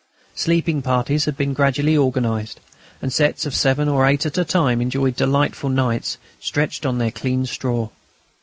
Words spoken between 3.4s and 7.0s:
of seven or eight at a time enjoyed delightful nights, stretched on